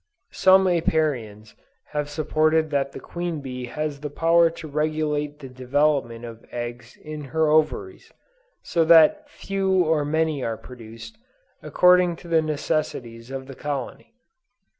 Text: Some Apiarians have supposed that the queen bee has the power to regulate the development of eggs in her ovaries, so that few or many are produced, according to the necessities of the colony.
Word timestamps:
Some 0.33 0.65
Apiarians 0.65 1.53
have 1.91 2.09
supposed 2.09 2.71
that 2.71 2.91
the 2.91 2.99
queen 2.99 3.39
bee 3.39 3.65
has 3.67 3.99
the 3.99 4.09
power 4.09 4.49
to 4.49 4.67
regulate 4.67 5.37
the 5.37 5.47
development 5.47 6.25
of 6.25 6.43
eggs 6.51 6.97
in 6.97 7.25
her 7.25 7.49
ovaries, 7.51 8.11
so 8.63 8.83
that 8.85 9.29
few 9.29 9.69
or 9.85 10.03
many 10.03 10.43
are 10.43 10.57
produced, 10.57 11.19
according 11.61 12.15
to 12.15 12.27
the 12.27 12.41
necessities 12.41 13.29
of 13.29 13.45
the 13.45 13.53
colony. 13.53 14.11